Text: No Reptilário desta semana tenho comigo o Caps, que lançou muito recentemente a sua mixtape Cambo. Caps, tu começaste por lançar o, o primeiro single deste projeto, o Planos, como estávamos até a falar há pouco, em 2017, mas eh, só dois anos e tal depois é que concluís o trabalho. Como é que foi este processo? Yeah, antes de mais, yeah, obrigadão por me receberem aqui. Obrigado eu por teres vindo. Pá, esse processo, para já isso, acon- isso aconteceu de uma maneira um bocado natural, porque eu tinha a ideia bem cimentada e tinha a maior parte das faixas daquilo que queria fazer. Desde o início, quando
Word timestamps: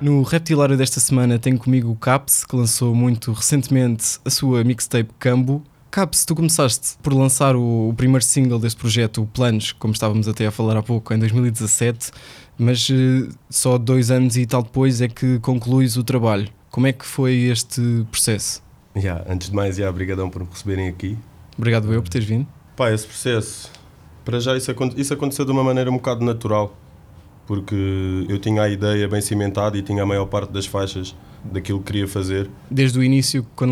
No 0.00 0.22
Reptilário 0.22 0.76
desta 0.76 0.98
semana 0.98 1.38
tenho 1.38 1.58
comigo 1.58 1.90
o 1.90 1.96
Caps, 1.96 2.44
que 2.44 2.56
lançou 2.56 2.94
muito 2.94 3.32
recentemente 3.32 4.18
a 4.24 4.30
sua 4.30 4.64
mixtape 4.64 5.10
Cambo. 5.18 5.62
Caps, 5.90 6.24
tu 6.24 6.34
começaste 6.34 6.96
por 7.02 7.12
lançar 7.12 7.54
o, 7.56 7.88
o 7.90 7.94
primeiro 7.94 8.24
single 8.24 8.58
deste 8.58 8.80
projeto, 8.80 9.22
o 9.22 9.26
Planos, 9.26 9.72
como 9.72 9.92
estávamos 9.92 10.26
até 10.28 10.46
a 10.46 10.50
falar 10.50 10.76
há 10.76 10.82
pouco, 10.82 11.12
em 11.12 11.18
2017, 11.18 12.12
mas 12.56 12.88
eh, 12.90 13.28
só 13.50 13.76
dois 13.76 14.10
anos 14.10 14.36
e 14.36 14.46
tal 14.46 14.62
depois 14.62 15.00
é 15.02 15.08
que 15.08 15.38
concluís 15.40 15.96
o 15.96 16.04
trabalho. 16.04 16.48
Como 16.70 16.86
é 16.86 16.92
que 16.92 17.04
foi 17.04 17.34
este 17.50 18.06
processo? 18.10 18.62
Yeah, 18.96 19.24
antes 19.28 19.50
de 19.50 19.54
mais, 19.56 19.76
yeah, 19.78 19.90
obrigadão 19.92 20.30
por 20.30 20.42
me 20.42 20.48
receberem 20.50 20.88
aqui. 20.88 21.18
Obrigado 21.58 21.92
eu 21.92 22.00
por 22.00 22.08
teres 22.08 22.26
vindo. 22.26 22.46
Pá, 22.76 22.90
esse 22.92 23.06
processo, 23.06 23.70
para 24.24 24.38
já 24.40 24.56
isso, 24.56 24.70
acon- 24.70 24.92
isso 24.96 25.12
aconteceu 25.12 25.44
de 25.44 25.50
uma 25.50 25.64
maneira 25.64 25.90
um 25.90 25.94
bocado 25.94 26.24
natural, 26.24 26.74
porque 27.50 27.74
eu 28.28 28.38
tinha 28.38 28.62
a 28.62 28.68
ideia 28.68 29.08
bem 29.08 29.20
cimentada 29.20 29.76
e 29.76 29.82
tinha 29.82 30.04
a 30.04 30.06
maior 30.06 30.26
parte 30.26 30.52
das 30.52 30.66
faixas 30.66 31.16
daquilo 31.42 31.80
que 31.80 31.86
queria 31.86 32.06
fazer. 32.06 32.48
Desde 32.70 32.96
o 32.96 33.02
início, 33.02 33.44
quando 33.56 33.68